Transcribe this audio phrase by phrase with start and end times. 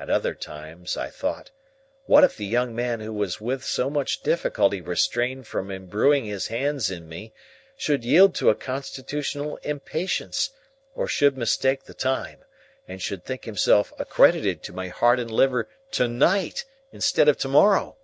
[0.00, 1.52] At other times, I thought,
[2.06, 6.48] What if the young man who was with so much difficulty restrained from imbruing his
[6.48, 7.32] hands in me
[7.76, 10.50] should yield to a constitutional impatience,
[10.96, 12.40] or should mistake the time,
[12.88, 17.46] and should think himself accredited to my heart and liver to night, instead of to
[17.48, 17.96] morrow!